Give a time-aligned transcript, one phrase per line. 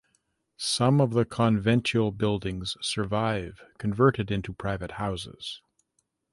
[0.57, 5.61] Some of the conventual buildings survive converted into private houses.